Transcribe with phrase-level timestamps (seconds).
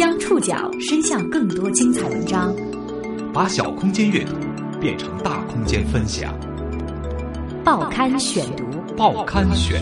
[0.00, 2.56] 将触角伸向更多精彩文章，
[3.34, 4.32] 把小空间阅读
[4.80, 6.34] 变成大空间分享。
[7.62, 8.64] 报刊选读，
[8.96, 9.78] 报刊选，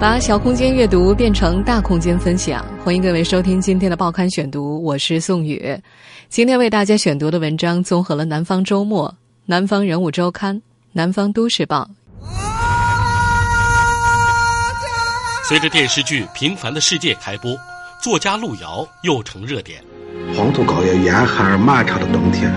[0.00, 2.66] 把小空间阅读变成大空间分享。
[2.84, 5.64] 欢迎各位收听今天的报刊选读，我是宋宇。
[6.28, 9.08] 今天为大家选读的文章综合了《南方周末》
[9.46, 10.56] 《南方人物周刊》
[10.90, 11.88] 《南方都市报》。
[15.46, 17.54] 随着电视剧《平凡的世界》开播，
[18.00, 19.84] 作家路遥又成热点。
[20.34, 22.50] 黄土高原严寒而漫长的冬天，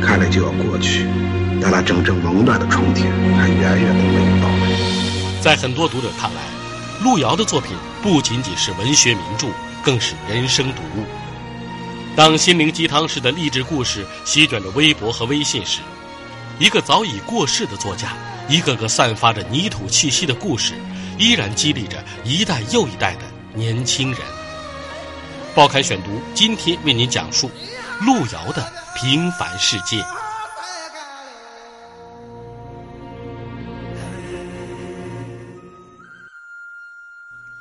[0.00, 1.04] 看来就要过去，
[1.60, 5.40] 但那真正温暖的春天还远远的没有到来。
[5.40, 6.40] 在很多读者看来，
[7.02, 7.72] 路遥的作品
[8.04, 9.48] 不仅仅是文学名著，
[9.82, 11.04] 更是人生读物。
[12.14, 15.80] 当心灵鸡汤式的励志故事席卷着微博和微信时，
[16.60, 18.12] 一个早已过世的作家，
[18.48, 20.74] 一个个散发着泥土气息的故事。
[21.18, 24.20] 依然激励着一代又一代的年轻人。
[25.52, 27.50] 报刊选读今天为您讲述
[28.06, 28.62] 路遥的
[28.94, 30.00] 《平凡世界》。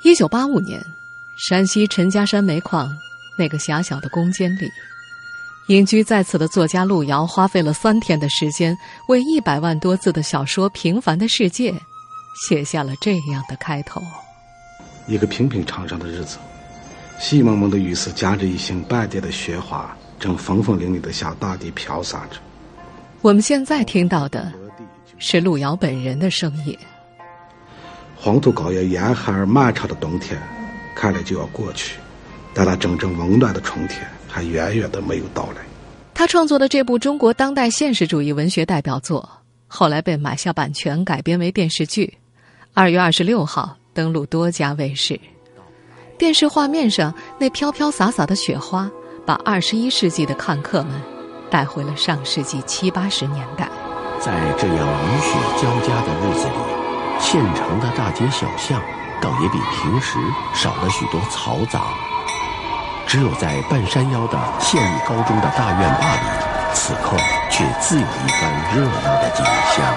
[0.03, 0.79] 一九八五年，
[1.49, 2.95] 山西陈家山煤矿
[3.39, 4.69] 那个狭小的工间里，
[5.67, 8.77] 隐居在此的作家路遥花费了三天的时间，
[9.09, 11.71] 为一百万多字的小说《平凡的世界》。
[12.47, 14.01] 写下了这样的开头：
[15.07, 16.37] 一个平平常常的日子，
[17.19, 22.37] 细蒙蒙的雨丝夹着一星半点的雪花，正风风凛凛的向大地飘洒着。
[23.21, 24.53] 我们现在听到的
[25.17, 26.77] 是路遥本人的声音。
[28.15, 30.41] 黄土高原严寒而漫长的冬天，
[30.95, 31.97] 看来就要过去，
[32.53, 34.07] 但那真正温暖的春天
[34.37, 35.65] 还远远的没有到来。
[36.13, 39.27] 他创作的这部中国当代现实主义文学代表作，
[39.67, 42.19] 后来被买下版权，改编为电视剧。
[42.75, 45.19] 二月二十六号登陆多家卫视，
[46.19, 48.87] 电视画面上那飘飘洒洒的雪花，
[49.25, 51.01] 把二十一世纪的看客们
[51.49, 53.67] 带回了上世纪七八十年代。
[54.19, 58.79] 在这样雨雪交加的日子里，县城的大街小巷
[59.19, 60.19] 倒也比平时
[60.53, 61.81] 少了许多嘈杂，
[63.07, 66.21] 只有在半山腰的县立高中的大院坝里，
[66.73, 67.15] 此刻
[67.49, 69.95] 却自有一番热闹的景象。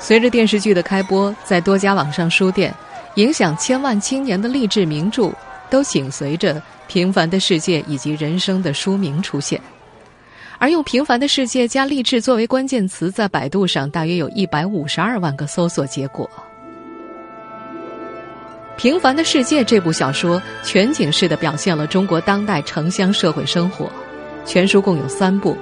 [0.00, 2.74] 随着电视剧的开播，在多家网上书店，
[3.14, 5.30] 影响千万青年的励志名著
[5.70, 6.56] 都紧随着
[6.88, 9.60] 《平凡的世界》以及人生的书名出现。
[10.58, 16.28] 而用“平凡的世界”加“励志”作为关键词，在百度上大约有一百五十二万个搜索结果。
[18.76, 23.90] 《平凡的世界》这部小说全景式的表现了中国当代城乡社会生活，
[24.44, 25.56] 全书共有三部。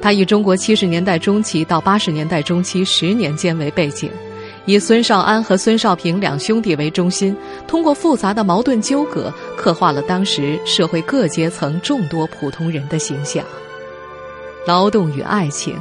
[0.00, 4.10] 它以中国七十年代中期到八十年代中期十年间为背景，
[4.64, 7.36] 以孙少安和孙少平两兄弟为中心，
[7.66, 13.44] 通过复杂的矛盾纠葛，刻画了当时社会各阶层众多普通人的形象。
[14.66, 15.76] 劳动与爱情，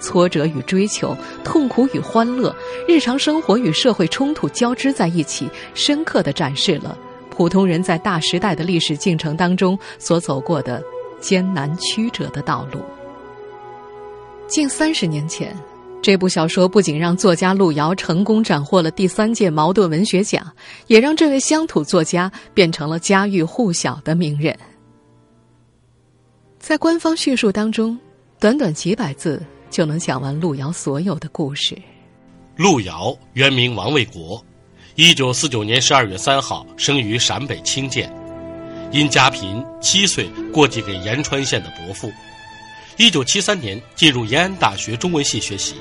[0.00, 2.54] 挫折与追求，痛苦与欢乐，
[2.86, 6.96] 日常生活与社会冲突交织在一起，深刻地展示了
[7.30, 10.82] 普通人在大时代的历史进程当中所走过的
[11.20, 12.80] 艰难曲折的道路。
[14.46, 15.54] 近三十年前，
[16.00, 20.46] 这部小说不仅让作家路遥成功斩获了第三届茅盾文学奖，
[20.86, 24.56] 也让这位乡土作家变成了家喻户晓的名人。
[26.58, 27.98] 在官方叙述当中，
[28.40, 31.76] 短短几百字就能讲完路遥所有的故事。
[32.56, 34.44] 路遥原名王卫国，
[34.96, 38.10] 一九四九年十二月三号生于陕北清涧，
[38.90, 42.10] 因家贫，七岁过继给延川县的伯父。
[42.96, 45.76] 一九七三年进入延安大学中文系学习，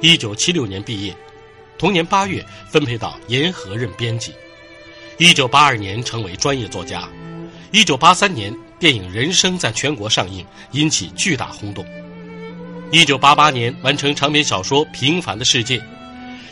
[0.00, 1.14] 一九七六年毕业，
[1.76, 4.32] 同年八月分配到延河任编辑，
[5.18, 7.06] 一九八二年成为专业作家，
[7.70, 10.42] 一九八三年电影《人生》在全国上映，
[10.72, 11.84] 引起巨大轰动，
[12.90, 15.78] 一九八八年完成长篇小说《平凡的世界》，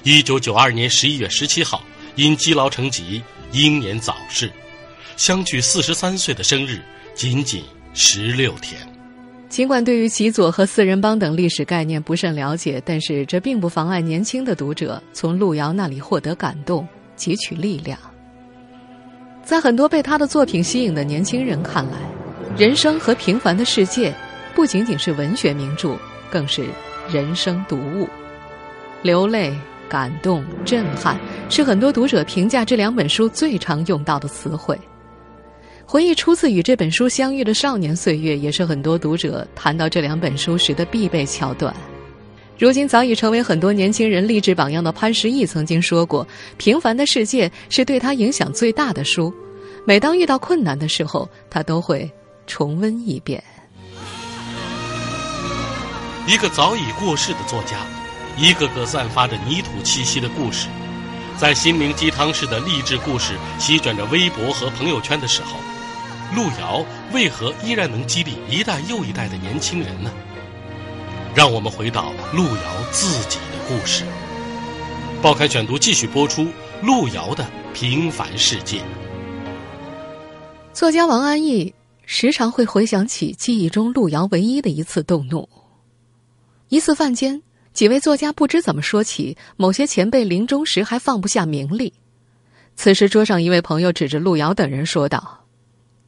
[0.03, 1.82] 一九九二年十一月十七号
[2.16, 3.22] 因积劳成疾
[3.53, 4.51] 英年早逝，
[5.16, 6.80] 相距四十三岁的生日
[7.15, 7.62] 仅仅
[7.95, 8.80] 十六天。
[9.48, 17.97] 尽管对于极左和四人帮等历史概念不甚了解，但是这并不妨碍年轻的读者从路遥那里获得感动，汲取力量。
[19.45, 21.98] 在很多被他的作品吸引的年轻人看来，
[22.60, 24.10] 《人生》和《平凡的世界》
[24.54, 25.97] 不仅仅是文学名著，
[26.33, 26.65] 更是
[27.09, 28.09] 人生读物。
[29.03, 29.53] 流泪、
[29.89, 31.19] 感动、震撼，
[31.51, 34.79] 是很多读者评价这两本书最常用到的词汇。
[35.84, 41.75] 回忆初次与这本书相遇的少年岁月，也是很多读者谈到这两本书时的必备桥段。
[42.59, 46.27] 如今早已成为很多年轻人励志榜样的潘石屹曾经说过
[46.57, 49.34] ：“平凡的世界是对他影响最大的书。”
[49.84, 52.09] 每当遇到困难的时候，他都会
[52.47, 53.43] 重温一遍。
[56.24, 57.78] 一个早已过世的作家，
[58.36, 60.69] 一个个散发着泥土气息的故事，
[61.36, 65.59] 在心灵鸡汤式的励志故事席卷着微博和朋友圈的时候，
[66.33, 70.13] 路遥为何依然能激励一代又一代的年轻人呢？
[71.34, 74.04] 让我们回到路遥自己的故事。
[75.21, 76.47] 报刊选读继续播出
[76.83, 78.80] 路遥的平凡世界。
[80.72, 81.74] 作家王安忆
[82.07, 85.48] 时常会回想起记忆中路遥唯一的一次动怒。
[86.72, 87.42] 一次饭间，
[87.74, 91.92] 几位作家不知怎么说起某些前辈临终时还放不下名利。
[92.77, 95.45] 此时，桌上一位朋友指着路遥等人说道：“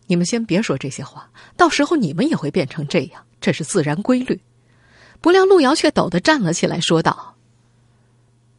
[0.09, 4.41] 你们先别说这些话，到时候你们也会变成这样，这是自然规律。”
[5.21, 7.35] 不料路遥却抖地站了起来，说道：“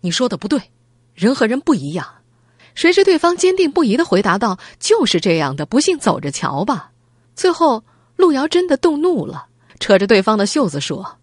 [0.01, 0.61] 你说的不对，
[1.15, 2.07] 人和人不一样。”
[2.75, 6.91] 谁知对方坚定不移的回答道：“就是这样的，不信走着瞧吧。”
[7.35, 7.83] 最后，
[8.15, 9.47] 路遥真的动怒了，
[9.79, 11.17] 扯着对方的袖子说。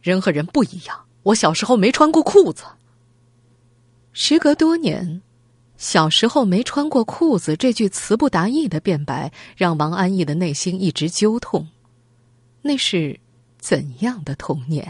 [0.00, 0.98] 人和人不一样。
[1.22, 2.64] 我小时候没穿过裤子。
[4.12, 5.22] 时隔多年，
[5.76, 11.68] 小时候没穿过裤子这句词不达意的辩白，让王安忆的内心一直揪痛。
[12.62, 13.20] 那是
[13.58, 14.86] 怎样的童年？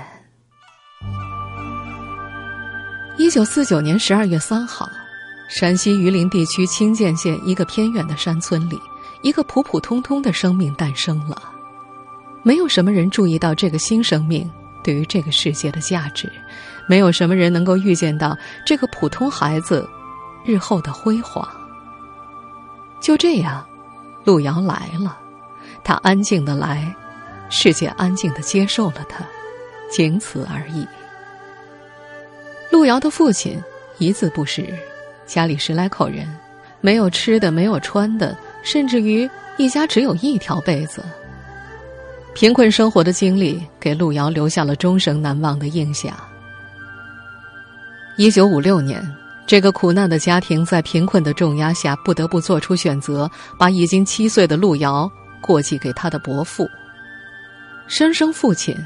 [3.19, 4.89] 一九四九年十二月三号，
[5.49, 8.79] 陕西榆林地区清涧县一个偏远的山村里，
[9.23, 11.53] 一个普普通通的生命诞生了。
[12.43, 14.51] 没有什么人注意到这个新生命。
[14.83, 16.31] 对于这个世界的价值，
[16.87, 19.89] 没有什么人能够预见到这个普通孩子
[20.45, 21.49] 日后的辉煌。
[23.01, 23.67] 就这样，
[24.25, 25.17] 路遥来了，
[25.83, 26.95] 他安静的来，
[27.49, 29.25] 世界安静的接受了他，
[29.91, 30.87] 仅此而已。
[32.71, 33.61] 路遥的父亲
[33.99, 34.67] 一字不识，
[35.27, 36.29] 家里十来口人，
[36.81, 41.03] 没有吃的，没有穿的，甚至于一家只有一条被子。
[42.33, 46.17] 贫困生活的经历给路遥留下了终生难忘的印象。
[48.17, 49.03] 一九五六年，
[49.47, 55.11] 这个苦难的家庭在贫困的重压下，不得不做出选择，把已经七岁的路遥
[55.41, 56.67] 过继给他的伯父。
[57.87, 58.77] 生生父亲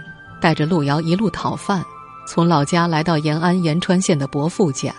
[0.41, 1.85] 带着路遥一路讨饭，
[2.26, 4.93] 从老家来到延安延川县的伯父家。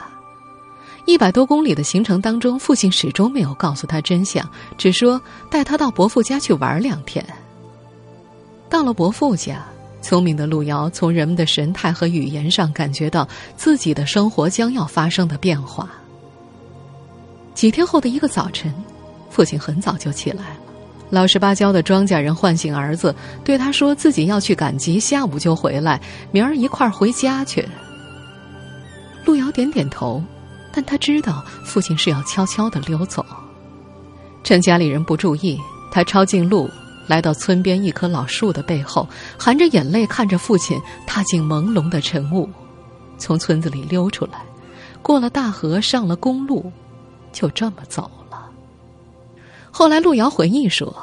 [1.05, 4.47] 一百多公里的行程当中，父亲始终没有告诉他真相，
[4.77, 5.19] 只说
[5.49, 7.25] 带他到伯父家去玩两天。
[8.75, 9.65] 到了伯父家，
[10.01, 13.25] 聪明的路遥从人们的神态和语言上感觉到
[13.55, 15.89] 自己的生活将要发生的变化。
[17.53, 18.73] 几天后的一个早晨，
[19.29, 20.57] 父亲很早就起来了，
[21.09, 26.01] 老实巴交的庄稼人唤醒儿子，对他说自己要去赶集，下午就回来，
[26.33, 27.65] 明儿一块儿回家去。
[29.23, 30.21] 路遥点点头，
[30.73, 33.25] 但他知道父亲是要悄悄的溜走，
[34.43, 35.57] 趁家里人不注意，
[35.89, 36.69] 他抄近路。
[37.07, 39.07] 来到村边一棵老树的背后，
[39.37, 42.49] 含着眼泪看着父亲踏进朦胧的晨雾，
[43.17, 44.43] 从村子里溜出来，
[45.01, 46.71] 过了大河，上了公路，
[47.31, 48.49] 就这么走了。
[49.69, 50.95] 后来路遥回忆说，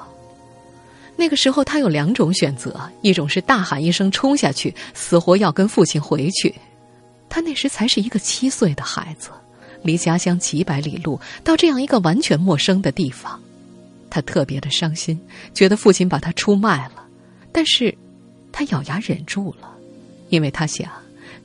[1.15, 6.53] 那个时候他有两种选择：一种是大喊一声冲下去，死活要跟父亲回去；
[7.29, 9.31] 他那时才是一个七岁的孩子，
[9.83, 13.39] 离家乡几百里路，到这样一个完全陌生的地方。
[14.15, 15.19] 他特别的伤心，
[15.55, 17.03] 觉得父亲把他出卖了，
[17.51, 17.97] 但是，
[18.53, 19.67] 他咬牙忍住了，
[20.29, 20.87] 因为他想，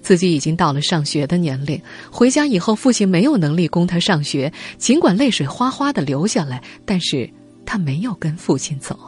[0.02, 1.82] 自己已经到了上学的年龄，
[2.12, 7.30] 回家以后父亲没有能力供他上学，尽管泪水哗哗的流下来，但是
[7.66, 9.00] 他没有跟父亲走。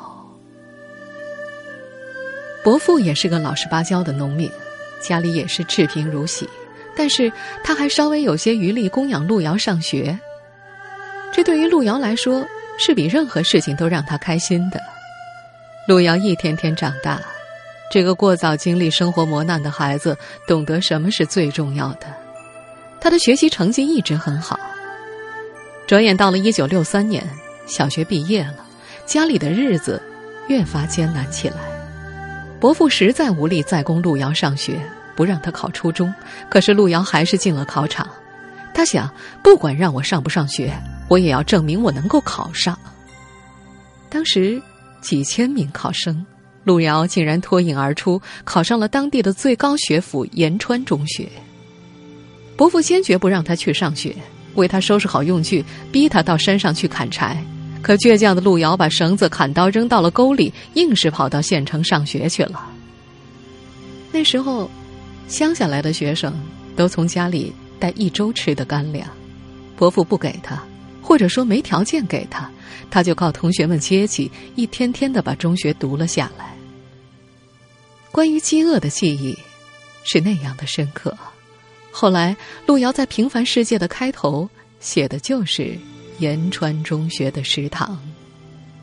[2.64, 4.50] 伯父也是个老实巴交的农民，
[5.02, 6.48] 家里也是赤贫如洗，
[6.96, 7.30] 但是
[7.62, 10.18] 他还稍微有些余力供养路遥上学，
[11.34, 12.48] 这对于路遥来说。
[12.80, 14.82] 是比任何事情都让他开心的。
[15.88, 17.20] 路遥一天天长大，
[17.92, 20.18] 这个过早经历生活磨难的孩子
[20.48, 22.08] 懂得什么是最重要的。
[23.02, 24.60] 他的学习成绩一直很好。
[25.88, 27.28] 转眼到了一九六三年，
[27.66, 28.66] 小学毕业了，
[29.06, 30.02] 家里的日子
[30.48, 31.58] 越发艰难起来。
[32.60, 34.80] 伯父实在无力再供路遥上学，
[35.16, 36.14] 不让他考初中。
[36.50, 38.08] 可是路遥还是进了考场。
[38.74, 39.10] 他想，
[39.42, 40.72] 不管让我上不上学。
[41.10, 42.78] 我也要证明我能够考上。
[44.10, 44.62] 当时
[45.02, 46.26] 几千名考生，
[46.64, 51.28] 路遥竟然脱颖而出，考上了当地的最高学府延川中学。
[52.56, 54.16] 伯父坚决不让他去上学，
[54.56, 57.42] 为他收拾好用具，逼他到山上去砍柴。
[57.82, 62.70] 可倔强的路遥把绳子、砍刀扔到了沟里，硬是跑到县城上学去了。
[64.12, 64.70] 那时候，
[65.30, 66.34] 乡下来的学生
[66.76, 69.08] 都从家里带一周吃的干粮，
[69.78, 70.62] 伯父不给他。
[71.10, 72.48] 或者说没条件给他，
[72.92, 76.54] 他就靠同学们接济，一天天的把中学读了下来。
[78.12, 79.36] 关于饥饿的记忆
[80.04, 81.18] 是那样的深刻。
[81.90, 82.38] 后来，
[82.68, 84.48] 路遥在《平凡世界》的开头
[84.80, 85.76] 写的就是
[86.20, 87.98] 延川中学的食堂。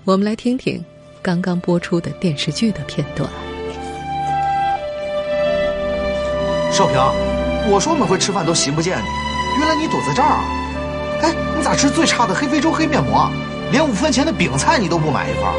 [0.03, 0.85] 我们来听听
[1.23, 3.31] 刚刚播出的电视剧的片段。
[6.73, 6.97] 少平，
[7.71, 10.66] 我说我们会吃饭都寻不见你，原来你躲在这儿啊！
[11.23, 13.31] 哎，你咋吃最差的黑非洲黑面膜啊？
[13.73, 15.43] 连五分钱的饼菜你都不买一份？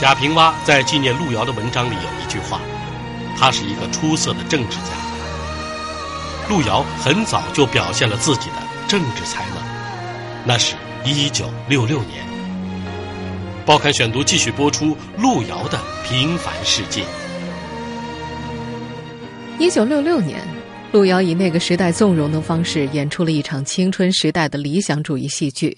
[0.00, 2.60] 贾平凹在纪念路遥的文章里有一句话
[3.38, 4.92] ：“他是一个出色的政治家。”
[6.48, 8.56] 路遥很早就表现了自己的
[8.86, 9.62] 政治才能，
[10.44, 12.22] 那是一九六六年。
[13.64, 17.02] 报刊选读继续播出路遥的平凡世界。
[19.56, 20.40] 一九六六年，
[20.90, 25.76] 路遥以那个时代纵容的方式演出了一场青春时代的理想主义戏剧。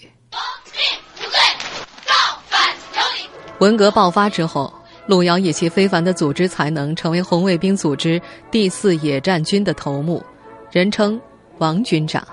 [3.59, 4.73] 文革爆发之后，
[5.05, 8.19] 路遥以其非凡的组织才能，成为红卫兵组织
[8.49, 10.23] 第四野战军的头目，
[10.71, 11.19] 人称
[11.59, 12.27] “王军长”。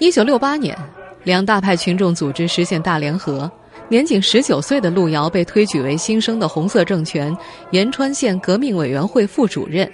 [0.00, 0.76] 一九六八年，
[1.22, 3.50] 两大派群众组织实现大联合，
[3.88, 7.36] 年仅十九岁的路遥被推举为新生的红色政权
[7.70, 9.90] 延川县革命委员会副主任。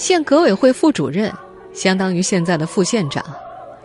[0.00, 1.30] 县革委会副主任，
[1.74, 3.22] 相当于现在的副县长。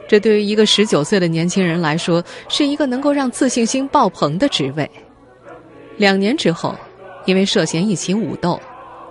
[0.07, 4.89] 这对于一个十九岁的年轻人来说，是一个能够让自信心爆棚的职位。
[5.97, 6.73] 两年之后，
[7.25, 8.57] 因为涉嫌一起武斗，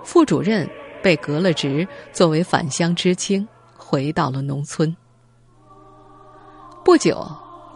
[0.02, 0.66] 副主任
[1.02, 3.46] 被革了职，作为返乡知青，
[3.76, 4.96] 回到了农村。
[6.86, 7.22] 不久，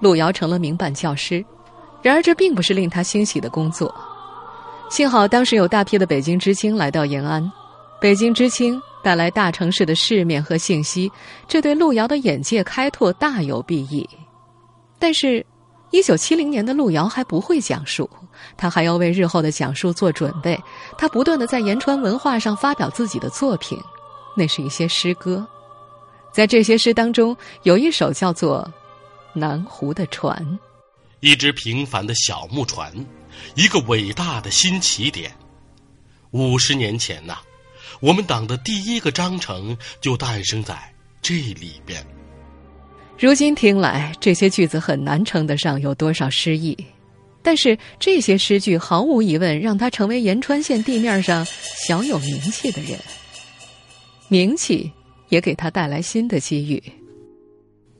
[0.01, 1.45] 路遥成了民办教师，
[2.01, 3.95] 然而这并不是令他欣喜的工作。
[4.89, 7.53] 幸好当时有大批的北京知青来到延安，
[8.01, 11.11] 北京知青带来大城市的世面和信息，
[11.47, 14.09] 这对路遥的眼界开拓大有裨益。
[14.99, 15.45] 但是，
[15.91, 18.09] 一九七零年的路遥还不会讲述。
[18.57, 20.57] 他还要为日后的讲述做准备，
[20.97, 23.77] 他不断的在言川文化上发表自己的作品，
[24.37, 25.45] 那是一些诗歌，
[26.33, 28.63] 在这些诗当中，有一首叫做
[29.39, 30.37] 《南湖的船》，
[31.19, 32.93] 一只平凡的小木船，
[33.57, 35.35] 一个伟大的新起点。
[36.31, 37.39] 五十年前呐，
[38.01, 40.77] 我们党的第一个章程就诞生在
[41.21, 42.05] 这里边。
[43.19, 46.77] 如今听来，这些句子很难称得上有多少诗意。
[47.43, 51.45] 但是这些诗句毫无疑问让他成为延川县地面上
[51.87, 52.99] 小有名气的人，
[54.29, 54.91] 名气
[55.29, 56.83] 也给他带来新的机遇。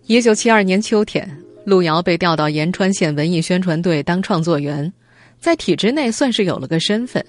[0.07, 1.29] 一九七二年秋天，
[1.65, 4.93] 路遥被调到延川县文艺宣传队当创作员，
[5.41, 7.25] 在体制内算是有了个身份。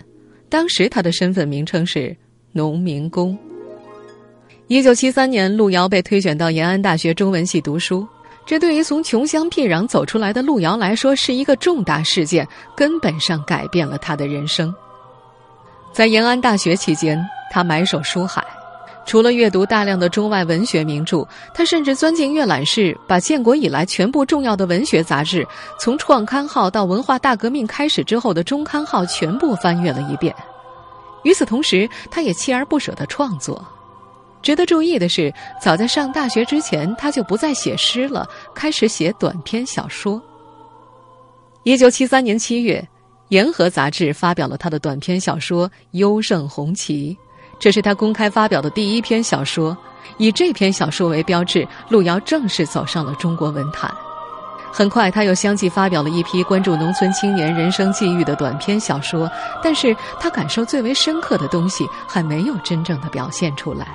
[0.50, 2.16] 当时他的身份名称是
[2.52, 3.38] 农民工。
[4.68, 8.08] 一九七三年，路遥被推选到延安大学中文系读书。
[8.46, 14.74] 这对于从穷乡僻壤走出来的路遥来说是一个重大事件，根本上改变了他的人生。
[15.94, 18.44] 在延安大学期间，他埋首书海，
[19.06, 25.48] 除了阅读大量的中外文学名著，他甚至钻进阅览室，把建国以来全部重要的文学杂志，
[25.80, 30.34] 从创刊号到文化大革命开始之后的中刊号全部翻阅了一遍。
[31.24, 33.66] 与此同时，他也锲而不舍的创作。
[34.42, 40.22] 值得注意的是，早在上大学之前，他就不再写诗了，开始写短篇小说。
[41.64, 42.80] 一九七三年七月，
[43.30, 47.18] 《言和》杂志发表了他的短篇小说《优胜红旗》，
[47.60, 49.78] 这是他公开发表的第一篇小说。
[50.18, 53.94] 以这篇小说为标志，路遥正式走上了中国文坛。
[54.72, 59.30] 很快，他又相继发表了一批关注农村青年人生际遇的短篇小说，
[59.64, 63.88] 但是他感受最为深刻的东西还没有真正的表现出来。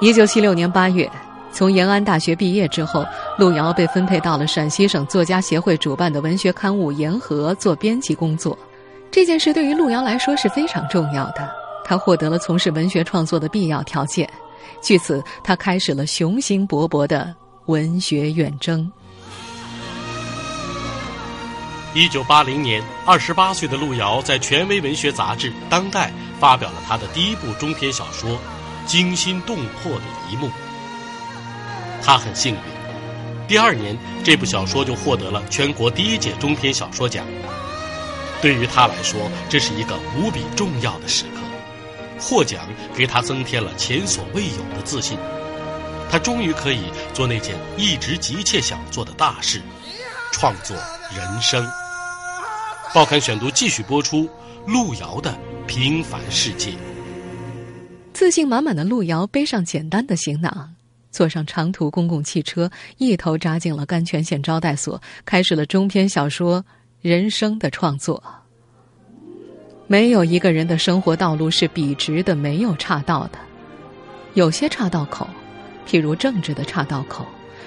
[0.00, 1.10] 一九七六年八月，
[1.52, 3.06] 从延安大学毕业之后，
[3.38, 8.58] 路遥被分配到了陕西省作家协会主办的文学刊物《言和》做编辑工作。
[9.10, 11.48] 这件事对于路遥来说是非常重要的，
[11.84, 14.28] 他获得了从事文学创作的必要条件。
[14.82, 17.32] 据此，他开始了雄心勃勃的
[17.66, 18.90] 文学远征。
[21.94, 26.08] 一九八零年，二十八岁的路遥在权威文学杂志《当代》
[26.40, 28.36] 发表了他的第一部中篇小说。
[28.84, 30.50] 惊心动魄的一幕。
[32.02, 32.60] 他很幸运，
[33.48, 37.24] 第二年这部小说就获得了全国第一届中篇小说奖。
[38.42, 41.40] 对于他来说，这是一个无比重要的时刻。
[42.20, 45.16] 获奖给他增添了前所未有的自信，
[46.10, 46.82] 他终于可以
[47.14, 49.62] 做那件一直急切想做的大事——
[50.30, 50.76] 创作
[51.16, 51.66] 人生。
[52.94, 54.30] 报刊选读继续播出
[54.68, 55.36] 路遥的
[55.66, 56.70] 平凡世界。
[58.12, 60.72] 自信满满的路遥背上简单的行囊，
[61.10, 66.62] 坐上长途公共汽车，一头扎进了甘泉县招待所，开始了中篇小说
[67.00, 68.22] 《人生》的创作。
[69.88, 73.38] 没有一个人的生活道路是笔直的，没有岔道的，
[74.34, 75.28] 有些岔道口，
[75.84, 77.26] 譬如政治的岔道口，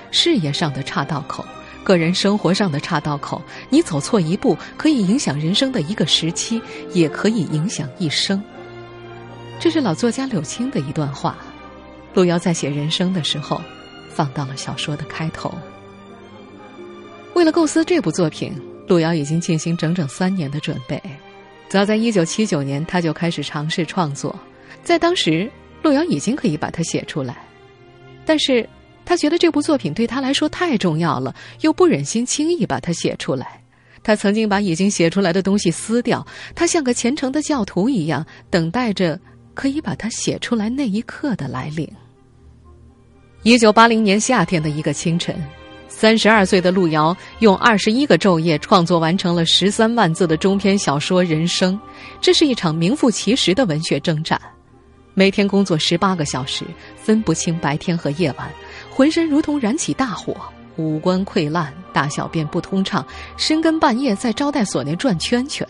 [0.09, 1.45] 事业上的岔道口，
[1.87, 8.43] 个人生活上的岔道口，你走错一步，可以影响人生的一个时期，也可以影响一生。
[9.57, 11.37] 这是老作家柳青的一段话，
[12.13, 13.61] 路遥在写人生的时候，
[14.09, 15.49] 放到了小说的开头。
[17.35, 18.51] 为了构思这部作品，
[18.85, 21.01] 路遥已经进行整整三年的准备。
[21.69, 24.37] 早在一九七九年，他就开始尝试创作，
[24.83, 25.49] 在当时，
[25.81, 27.37] 路遥已经可以把它写出来，
[28.25, 28.67] 但是
[29.07, 33.63] 他觉得这部作品对他来说太重要了，又不忍心轻易把它写出来。
[34.03, 39.17] 他曾经把已经写出来的东西撕掉，他像个虔诚的教徒一样，等待着。
[39.57, 41.91] 可以把它写出来那一刻的来临。
[43.41, 45.35] 一九八零年夏天的一个清晨，
[45.87, 51.73] 三十二岁的路遥用二十一个昼夜创作完成了十三万字的中篇小说《人生》。
[52.21, 54.39] 这是一场名副其实的文学征战，
[55.15, 56.63] 每天工作十八个小时，
[56.95, 58.47] 分不清白天和夜晚，
[58.97, 60.35] 浑身如同燃起大火，
[60.75, 63.05] 五官溃烂，大小便不通畅，
[63.37, 65.67] 深更半夜在招待所内转圈圈。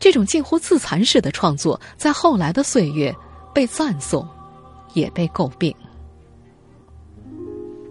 [0.00, 3.14] 这种近乎自残式的创作，在后来的岁月
[3.54, 4.26] 被赞颂，
[4.94, 5.72] 也被诟病。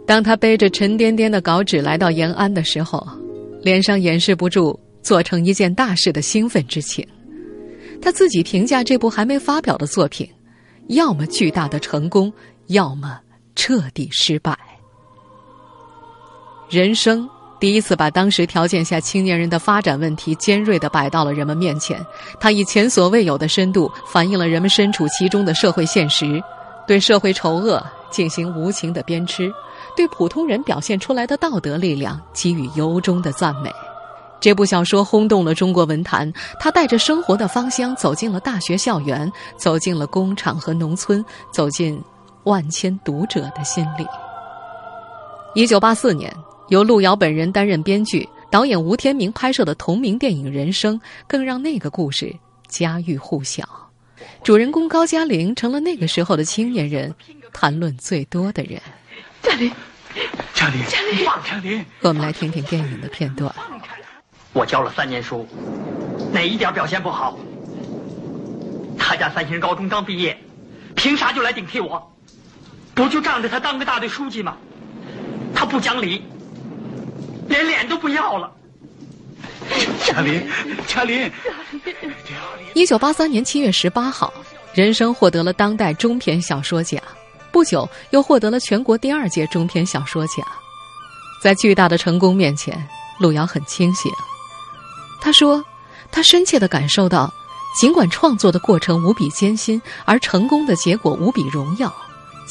[0.05, 3.07] 当他背着沉甸甸的稿纸来到延安的时候，
[3.61, 7.07] 脸上掩饰不住做成一件大事的兴奋之情。
[8.01, 10.29] 他自己评价这部还没发表的作品：
[10.87, 12.29] 要么巨大的成功，
[12.67, 13.17] 要么
[13.55, 14.58] 彻底失败。
[16.70, 17.29] 人生。
[17.60, 22.03] 第一次把当时条件下青年人的发展问题尖锐地摆到了人们面前，
[22.39, 26.41] 他以前所未有的深度反映了人们身处其中的社会现实，
[26.88, 27.79] 对社会丑恶
[28.10, 29.53] 进行无情的鞭笞，
[29.96, 33.72] 对普通人表现出来的道德力量给予由衷的赞美。
[34.40, 42.01] 这部小说轰动了中国文坛，他带着生活的芳香走进了大学校园，走进了工厂和农村，走进
[42.43, 44.05] 万千读者的心里。
[45.55, 46.33] 一九八四年。
[46.69, 52.33] 由路遥本人担任编剧、导演吴天明拍摄的同名电影《人生》，更让那个故事
[52.69, 53.67] 家喻户晓。
[54.41, 57.13] 主人公高加林成了那个时候的青年人
[57.51, 58.81] 谈论最多的人。
[59.41, 59.69] 嘉玲，
[60.53, 63.53] 嘉玲，嘉玲，嘉玲，我们来听听电影的片段。
[64.53, 65.45] 我教了三年书，
[66.31, 67.37] 哪一点表现不好？
[68.97, 70.37] 他家三星高中刚毕业，
[70.95, 72.10] 凭啥就来顶替我？
[73.01, 74.55] 不就仗着他当个大队书记吗？
[75.55, 76.24] 他不讲理。
[77.48, 78.50] 连脸都不要了，
[80.05, 80.48] 嘉林，
[80.85, 81.29] 嘉林。
[82.75, 84.31] 一九八三年七月十八号，
[84.72, 87.01] 《人生》获得了当代中篇小说奖，
[87.51, 90.46] 不久又获得了全国第二届中篇小说奖。
[91.42, 92.87] 在巨大的成功面前，
[93.20, 94.11] 路遥很清醒。
[95.20, 95.66] 他说
[96.11, 97.33] ：“他深切的感受到，
[97.79, 101.92] 尽管创作的过程无比艰辛，而成功的结果无比荣耀。”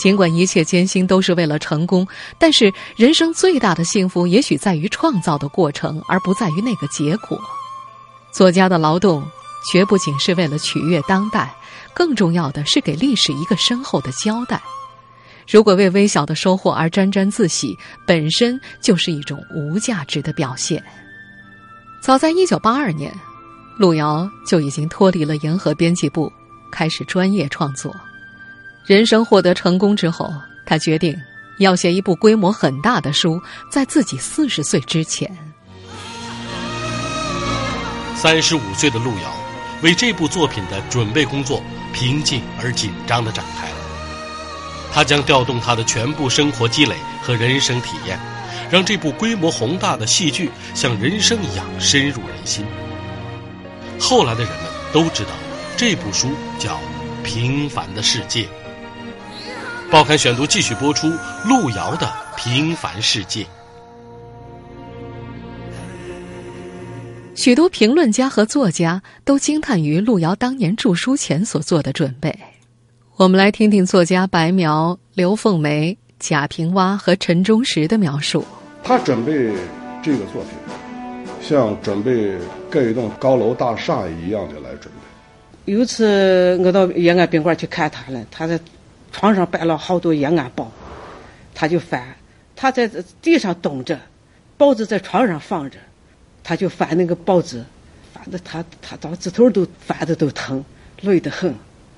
[0.00, 2.08] 尽管一切艰辛都是为了成功，
[2.38, 7.38] 但是人生最大的幸福也许在于创造的过程，而不在于那个结果。
[8.32, 9.22] 作家的劳动
[9.70, 11.54] 绝不仅是为了取悦当代，
[11.92, 14.58] 更重要的是给历史一个深厚的交代。
[15.46, 20.82] 如果为微小的收获而沾沾自喜，本身就是一种无价值的表现。
[22.00, 23.12] 早在一九八二年，
[23.76, 26.32] 路遥就已经脱离了银河编辑部，
[26.72, 27.94] 开始专业创作。
[28.86, 30.32] 人生获得成功之后，
[30.66, 31.16] 他决定
[31.58, 33.40] 要写一部规模很大的书，
[33.70, 35.30] 在自己四十岁之前。
[38.16, 39.32] 三十五岁的路遥，
[39.82, 41.62] 为这部作品的准备工作
[41.92, 43.76] 平静而紧张的展开了。
[44.92, 48.18] 他将调动他的全部生活积累和人生体验，
[48.70, 52.66] 让这部规模宏大的戏剧像人生一样深入人心。
[54.00, 55.30] 后来的人们都知道，
[55.76, 56.74] 这部书叫
[57.22, 58.42] 《平凡的世界》。
[59.90, 61.08] 报刊选读继续播出
[61.44, 63.44] 路遥的平凡世界。
[67.34, 72.32] 许多评论家和作家都惊叹于路遥当年著书前所做的准备。
[73.16, 78.44] 我们来听听作家白描、刘凤梅、贾平凹和陈忠实的描述。
[78.84, 79.32] 他准备
[80.00, 80.52] 这个作品，
[81.42, 82.38] 像准备
[82.70, 85.72] 盖一栋高楼大厦一样的来准备。
[85.72, 88.56] 有一次我到延安宾馆去看他了，他在。
[89.12, 90.70] 床上摆了好多延安报，
[91.54, 92.14] 他就翻。
[92.54, 92.86] 他在
[93.22, 93.98] 地上蹲着，
[94.58, 95.78] 报纸在床上放着，
[96.44, 97.64] 他就翻那个报纸，
[98.12, 100.62] 翻的他他到指头都翻的都疼，
[101.00, 101.54] 累得很。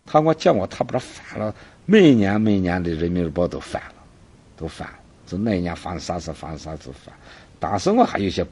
[0.06, 1.52] 他我见过，他把这翻了，
[1.84, 3.94] 每年每年的《人民日报》都翻了，
[4.56, 4.94] 都翻了。
[5.26, 7.12] 就那一年发生啥事，发生啥事翻。
[7.58, 8.46] 当时我还有些，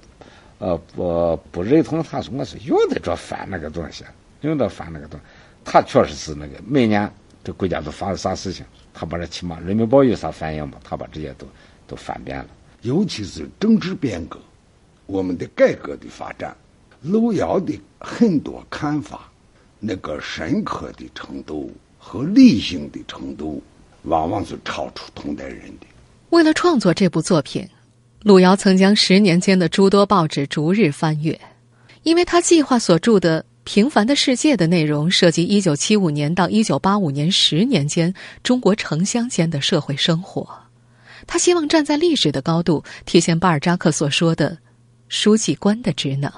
[0.59, 4.05] 呃，不不认同他说我是用得着翻那个东西，
[4.41, 5.27] 用得着翻那个东西。
[5.65, 7.09] 他确实是那个每年
[7.43, 11.47] 这国家都发生啥事情，他把这起码《人民日报》有啥反应嘛，他把这些都
[11.87, 12.47] 都翻遍了。
[12.83, 14.39] 尤其是政治变革，
[15.07, 16.57] 我们的改革的发展，
[17.03, 19.27] 路遥的很多看法。
[19.83, 23.63] 那个深刻的程度和理性的程度，
[24.03, 25.87] 往往是超出同代人的。
[26.29, 27.67] 为了创作这部作品，
[28.23, 31.41] 路遥曾将十年间的诸多报纸逐日翻阅，
[32.03, 40.49] 因为他计划所著的《平凡的世界》的内容涉及一九七五年到一九八五年十年间中国城乡间的社会生活。
[41.27, 44.59] 他希望站在历史的高度，体现巴尔扎克所说的
[45.09, 46.33] “书记官的职能”。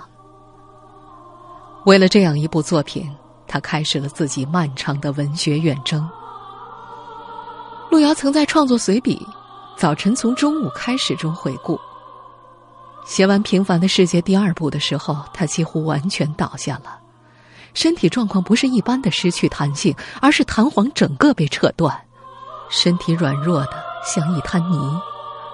[1.87, 3.09] 为了这样一部作品。
[3.45, 6.09] 他开始了自己漫长的文学远征。
[7.91, 9.17] 路遥曾在创作随笔
[9.79, 11.79] 《早晨从中午开始》中回顾：
[13.05, 16.99] 写完《平凡的世界》第二部的时候，他几乎完全倒下了，
[17.75, 21.97] 身体状况不是一般的失去弹性，而是弹簧整个被扯断，
[22.71, 25.01] 身体软弱的像一滩泥。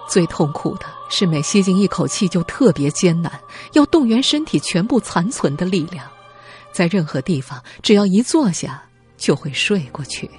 [0.09, 3.31] 最痛苦的是每吸进一口气就特别艰难，
[3.75, 6.07] 要动员身体全部残存的力量。
[6.73, 8.83] 在任何地方，只要一坐下，
[9.17, 10.27] 就会睡过去。《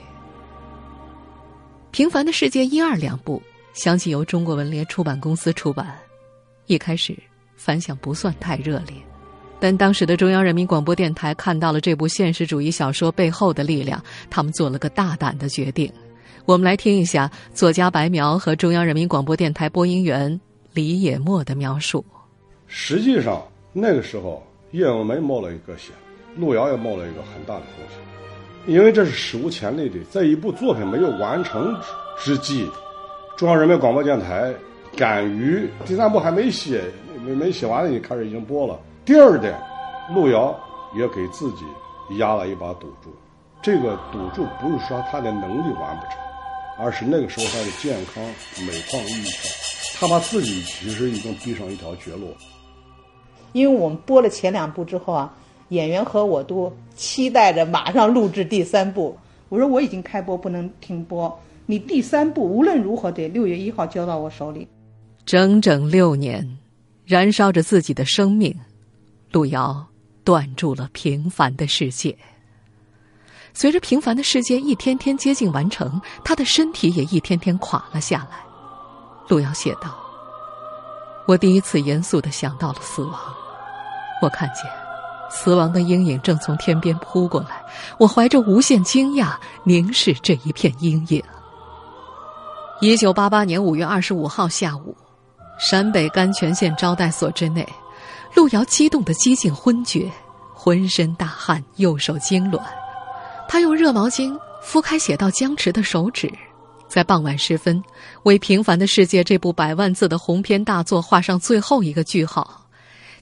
[1.92, 3.42] 平凡的世界》一二两部
[3.74, 6.00] 相继由中国文联出版公司出版，
[6.66, 7.18] 一开始
[7.56, 8.96] 反响不算太热烈，
[9.60, 15.92] 但当时的中央人民广播电台看到了这部现实主义小说背后的力量，他们做了个大胆的决定。
[16.46, 20.40] 我们来听一下作家白描和中央人民广播电台播音员
[20.74, 22.04] 李野墨的描述。
[22.68, 23.44] 实际上，
[23.74, 24.42] 那个时候
[24.72, 25.94] 叶永梅冒了一个险。
[26.38, 27.98] 路遥也冒了一个很大的风险，
[28.74, 31.76] 因为这是史无前例的，在一部作品没有完成
[32.20, 32.70] 之际，
[33.36, 34.54] 中央人民广播电台
[34.96, 36.84] 敢于第三部还没写，
[37.26, 38.80] 没没写完就开始已经播了。
[39.10, 39.60] 第二点，
[40.14, 40.56] 路遥
[40.96, 41.66] 也给自己
[42.20, 43.10] 压了一把赌注，
[43.60, 46.20] 这个赌注不是说他的能力完不成，
[46.78, 48.24] 而是那个时候他的健康
[48.68, 52.28] 每况愈下，他把自己其实已经逼上一条绝路。
[53.54, 55.34] 因为我们播了前两部之后啊。
[55.70, 59.16] 演员和我都期待着马上录制第三部。
[59.50, 61.40] 我说我已经开播，不能停播。
[61.68, 64.68] 你第三部无论如何得六月一号交到我手里。
[65.26, 66.58] 整整六年，
[67.06, 68.56] 燃烧着自己的生命，
[69.32, 69.86] 路遥
[70.24, 72.18] 断住了平凡的世界。
[73.54, 78.38] 随着平凡的世界一天天接近完成，他的身体也一天天垮了下来。
[79.28, 79.98] 路遥写道
[81.28, 83.20] ：“我第一次严肃的想到了死亡，
[84.22, 84.66] 我看见。”
[85.32, 87.64] 死亡的阴影正从天边扑过来，
[88.00, 91.24] 我怀着无限惊讶凝视这一片阴影。
[92.82, 94.98] 一九八八年五月二十五号下午，
[95.60, 97.68] 陕北甘泉县招待所之内，
[98.40, 100.10] 路遥激动的几近昏厥，
[100.54, 102.58] 浑身大汗，右手痉挛。
[103.50, 106.32] 他用热毛巾敷开写到僵持的手指，
[106.88, 107.84] 在傍晚时分，
[108.24, 112.66] 为《平凡的世界》这部百万字的鸿篇大作画上最后一个句号。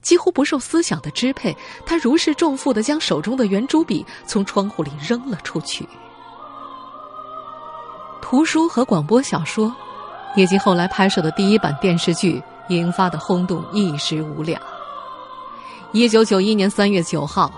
[0.03, 5.83] 几乎不受思想的支配，他如释重负的将手中的圆珠笔从窗户里扔了出去。
[8.21, 9.75] 图书和广播小说，
[10.35, 14.61] 以及后来拍摄的第一版电视剧引发的轰动一时无两。
[15.93, 17.51] 一九九一年三月九号，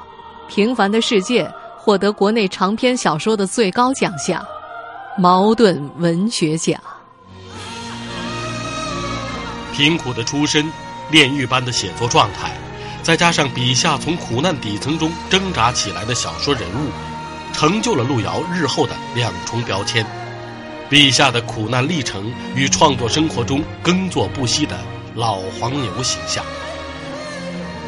[0.53, 1.43] 《平凡的世界》
[1.75, 4.45] 获得国内长篇小说的最高奖项——
[5.17, 6.79] 茅盾文学奖。
[9.73, 10.71] 贫苦的出身。
[11.11, 12.51] 炼狱般的写作状态，
[13.01, 16.91] 再加上笔下从苦难底层中挣扎起来的小说人物，
[17.51, 20.05] 成就了路遥日后的两重标签：
[20.87, 24.77] 笔下的苦难历程与创作生活中耕作不息的
[25.15, 26.45] 老黄牛形象。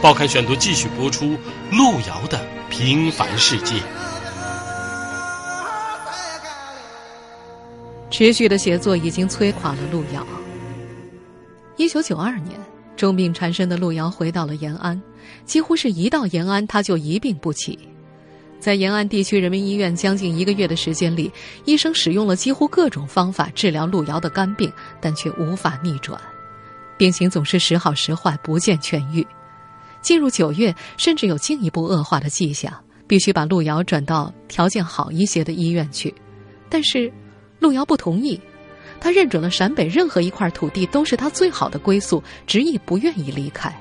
[0.01, 1.37] 报刊选读继续播出
[1.71, 3.75] 路遥的平凡世界。
[8.09, 10.25] 持续的写作已经摧垮了路遥。
[11.77, 12.59] 一九九二年。
[12.97, 15.01] 重病缠身的路遥回到了延安，
[15.43, 17.79] 几乎是一到延安他就一病不起。
[18.59, 21.31] 在延安地区人民医院将近一个月的时间里，
[21.65, 26.19] 医生使用了几乎各种方法治疗路遥的肝病，但却无法逆转，
[26.95, 29.25] 病情总是时好时坏，不见痊愈。
[30.01, 32.73] 进入九月，甚至有进一步恶化的迹象，
[33.07, 36.13] 必须把路遥转到条件好一些的医院去。
[36.69, 37.11] 但是，
[37.59, 38.39] 路遥不同意。
[38.99, 43.75] 他认准了陕北任何一块土地都是他最好的归宿，执意不愿意离开。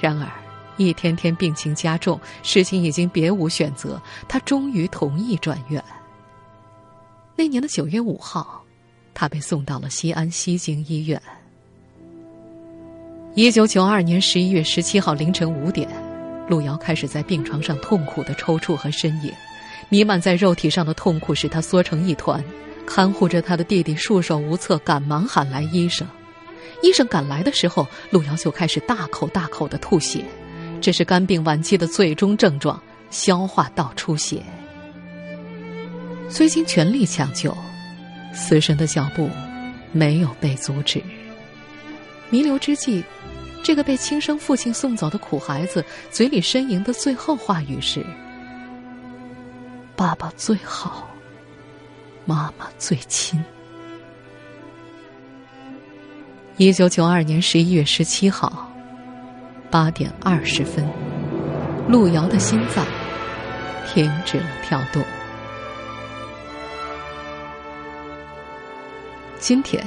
[0.00, 0.26] 然而，
[0.78, 5.82] 一天天病情加重，事情已经别无选择，他终于同意转院。
[7.36, 8.64] 那年的九月五号，
[9.12, 11.20] 他被送到了西安西京医院。
[13.34, 15.88] 一九九二年十一月十七号凌晨五点，
[16.48, 19.32] 路遥开始在病床上痛苦的抽搐和呻吟，
[19.88, 22.42] 弥漫在肉体上的痛苦使他缩成一团。
[22.84, 26.08] 看护着他的弟弟束手无策，赶忙喊来医生。
[26.82, 30.24] 医生赶来的时候，路遥就开始大口大口的吐血，
[30.80, 34.42] 这是肝病晚期的最终症状——消化道出血。
[36.30, 37.54] 虽经全力抢救，
[38.32, 39.28] 死神的脚步
[39.92, 41.02] 没有被阻止。
[42.30, 43.04] 弥留之际，
[43.62, 48.04] 这个被亲生父亲送走的苦孩子嘴里呻吟的最后话语是
[49.94, 51.08] ：“爸爸最好。”
[52.24, 53.42] 妈妈最亲。
[56.58, 58.70] 一九九二年十一月十七号
[59.70, 60.86] 八点二十分，
[61.88, 62.84] 路遥的心脏
[63.86, 65.02] 停止了跳动。
[69.38, 69.82] 今天，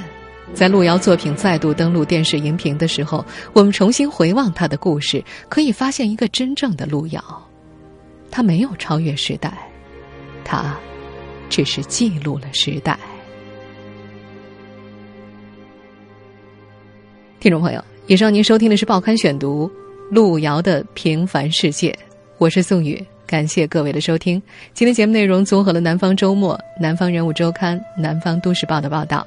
[0.54, 7.22] 在路遥作品再度登陆电视荧屏的时候，我们重新回望他的故事，可以发现一个真正的路遥。
[8.30, 9.52] 他没有超越时代，
[10.44, 10.76] 他。
[11.50, 12.98] 只是记录了时代。
[17.40, 19.70] 听众朋友，以上您收听的是《报刊选读》
[20.14, 21.90] 路遥的《平凡世界》，
[22.38, 24.42] 我是宋宇，感谢各位的收听。
[24.72, 29.26] 今天节目内容综合了《南方周末》《南方人物周刊》《南方都市报》的报道。